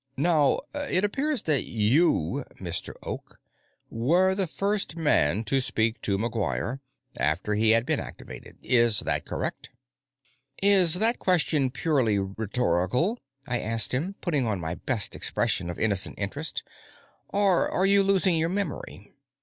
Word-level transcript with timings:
"Now, 0.17 0.61
it 0.73 1.03
appears 1.03 1.43
that 1.43 1.65
you, 1.65 2.43
Mr. 2.59 2.95
Oak, 3.03 3.39
were 3.91 4.33
the 4.33 4.47
first 4.47 4.95
man 4.97 5.43
to 5.43 5.59
speak 5.59 6.01
to 6.01 6.17
McGuire 6.17 6.79
after 7.17 7.53
he 7.53 7.69
had 7.69 7.85
been 7.85 7.99
activated. 7.99 8.57
Is 8.63 9.01
that 9.01 9.25
correct?" 9.25 9.69
"Is 10.63 10.95
that 10.95 11.19
question 11.19 11.69
purely 11.69 12.17
rhetorical," 12.17 13.19
I 13.47 13.59
asked 13.59 13.93
him, 13.93 14.15
putting 14.21 14.47
on 14.47 14.59
my 14.59 14.73
best 14.73 15.15
expression 15.15 15.69
of 15.69 15.77
innocent 15.77 16.17
interest. 16.17 16.63
"Or 17.29 17.69
are 17.69 17.85
you 17.85 18.01
losing 18.01 18.35
your 18.37 18.49
memory?" 18.49 19.13